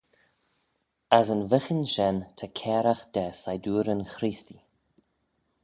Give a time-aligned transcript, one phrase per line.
[1.17, 4.63] As yn vyghin shen ta cairagh da sidooryn chreestee.